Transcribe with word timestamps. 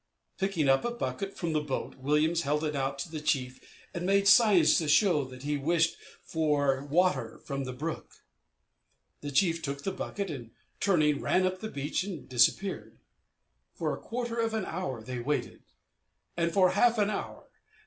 Picking 0.39 0.67
up 0.67 0.83
a 0.83 0.89
bucket 0.89 1.37
from 1.37 1.53
the 1.53 1.61
boat, 1.61 1.93
Williams 1.97 2.41
held 2.41 2.63
it 2.63 2.75
out 2.75 2.97
to 2.97 3.11
the 3.11 3.21
chief 3.21 3.59
and 3.93 4.03
made 4.03 4.27
signs 4.27 4.79
to 4.79 4.87
show 4.87 5.23
that 5.25 5.43
he 5.43 5.57
wished 5.57 5.95
for 6.23 6.83
water 6.85 7.37
from 7.45 7.65
the 7.65 7.71
brook. 7.71 8.15
The 9.21 9.29
chief 9.29 9.61
took 9.61 9.83
the 9.83 9.91
bucket, 9.91 10.31
and, 10.31 10.53
turning, 10.79 11.21
ran 11.21 11.45
up 11.45 11.59
the 11.59 11.69
beach 11.69 12.03
and 12.03 12.27
disappeared. 12.27 12.97
For 13.75 13.93
a 13.93 14.01
quarter 14.01 14.39
of 14.39 14.55
an 14.55 14.65
hour 14.65 15.03
they 15.03 15.19
waited; 15.19 15.61
and 16.35 16.51
for 16.51 16.71
half 16.71 16.97
an 16.97 17.11
hour. 17.11 17.47